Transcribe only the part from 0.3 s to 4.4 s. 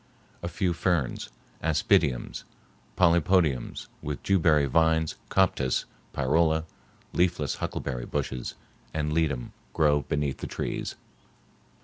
A few ferns, aspidiums, polypodiums, with